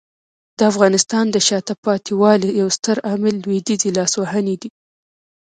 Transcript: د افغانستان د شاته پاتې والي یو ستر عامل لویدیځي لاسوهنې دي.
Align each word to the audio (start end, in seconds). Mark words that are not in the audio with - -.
د 0.57 0.59
افغانستان 0.71 1.25
د 1.31 1.35
شاته 1.47 1.73
پاتې 1.85 2.11
والي 2.21 2.49
یو 2.61 2.69
ستر 2.77 2.97
عامل 3.07 3.35
لویدیځي 3.43 3.89
لاسوهنې 3.97 4.55
دي. 4.61 4.69